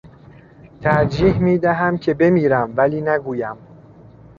ترجیح 0.81 1.39
میدهم 1.39 1.97
که 1.97 2.13
بمیرم 2.13 2.73
ولی 2.77 3.01
نگویم. 3.01 3.57